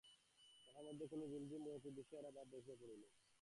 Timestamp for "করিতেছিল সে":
1.63-1.89